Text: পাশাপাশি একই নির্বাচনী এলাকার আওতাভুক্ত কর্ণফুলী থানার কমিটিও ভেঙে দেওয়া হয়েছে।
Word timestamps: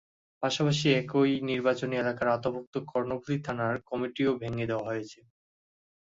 পাশাপাশি 0.43 0.87
একই 0.99 1.31
নির্বাচনী 1.49 1.95
এলাকার 1.97 2.27
আওতাভুক্ত 2.29 2.73
কর্ণফুলী 2.91 3.37
থানার 3.45 3.75
কমিটিও 3.89 4.31
ভেঙে 4.41 4.69
দেওয়া 4.69 4.87
হয়েছে। 4.89 5.19